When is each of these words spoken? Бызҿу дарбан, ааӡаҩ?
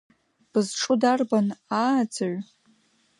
Бызҿу 0.51 0.95
дарбан, 1.01 1.47
ааӡаҩ? 1.81 2.35